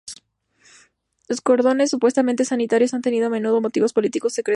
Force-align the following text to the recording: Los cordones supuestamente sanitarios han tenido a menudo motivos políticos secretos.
Los 1.27 1.41
cordones 1.41 1.91
supuestamente 1.91 2.43
sanitarios 2.43 2.95
han 2.95 3.03
tenido 3.03 3.27
a 3.27 3.29
menudo 3.29 3.61
motivos 3.61 3.93
políticos 3.93 4.33
secretos. 4.33 4.49